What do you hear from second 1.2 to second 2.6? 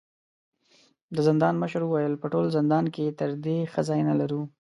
زندان مشر وويل: په ټول